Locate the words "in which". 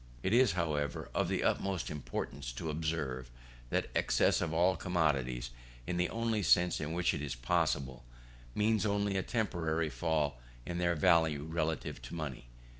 6.81-7.13